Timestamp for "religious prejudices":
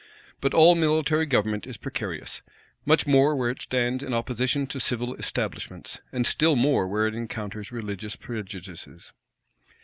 7.71-9.13